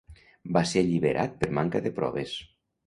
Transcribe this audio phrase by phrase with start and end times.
[0.57, 2.39] Va ser alliberat per manca de proves.